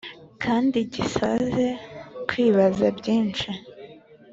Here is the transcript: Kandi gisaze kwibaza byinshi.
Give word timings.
Kandi 0.43 0.77
gisaze 0.93 1.67
kwibaza 2.29 2.85
byinshi. 2.97 3.49